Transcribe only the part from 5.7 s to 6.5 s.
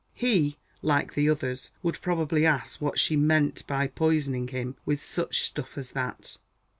as that."